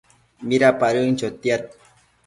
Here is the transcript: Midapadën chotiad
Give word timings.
Midapadën 0.47 1.13
chotiad 1.19 1.63